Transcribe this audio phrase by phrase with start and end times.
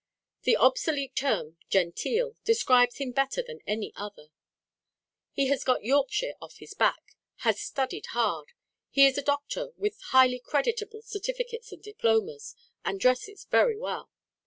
[0.45, 4.29] The obsolete term 'genteel' describes him better than any other.
[5.31, 8.53] He has got Yorkshire off his back, has studied hard,
[8.89, 14.09] he is a doctor with highly creditable certificates and diplomas, and dresses very well.